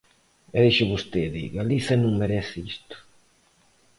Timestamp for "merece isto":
2.21-2.95